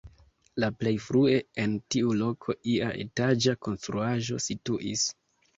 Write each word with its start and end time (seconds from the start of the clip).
La 0.61 0.67
plej 0.77 0.93
frue 1.07 1.35
en 1.65 1.75
tiu 1.95 2.15
loko 2.23 2.57
ia 2.77 2.89
etaĝa 3.05 3.55
konstruaĵo 3.69 4.45
situis. 4.51 5.09